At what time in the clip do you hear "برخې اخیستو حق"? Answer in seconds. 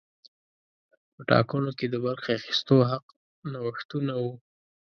2.05-3.05